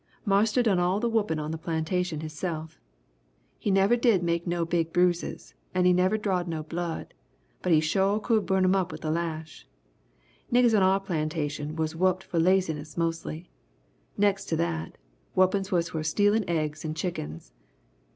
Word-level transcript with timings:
Marster 0.25 0.63
done 0.63 0.79
all 0.79 0.99
the 0.99 1.07
whuppin' 1.07 1.37
on 1.37 1.53
our 1.53 1.59
plantation 1.59 2.21
hisself. 2.21 2.79
He 3.59 3.69
never 3.69 3.95
did 3.95 4.23
make 4.23 4.47
no 4.47 4.65
big 4.65 4.91
bruises 4.91 5.53
and 5.75 5.85
he 5.85 5.93
never 5.93 6.17
drawed 6.17 6.47
no 6.47 6.63
blood, 6.63 7.13
but 7.61 7.71
he 7.71 7.79
sho' 7.81 8.19
could 8.19 8.47
burn 8.47 8.63
'em 8.63 8.73
up 8.75 8.91
with 8.91 9.01
that 9.01 9.11
lash! 9.11 9.67
Niggers 10.51 10.75
on 10.75 10.81
our 10.81 10.99
plantation 10.99 11.75
was 11.75 11.93
whupped 11.95 12.23
for 12.23 12.39
laziness 12.39 12.97
mostly. 12.97 13.51
Next 14.17 14.45
to 14.45 14.55
that, 14.55 14.97
whuppings 15.35 15.71
was 15.71 15.89
for 15.89 16.01
stealin' 16.01 16.45
eggs 16.49 16.83
and 16.83 16.95
chickens. 16.97 17.53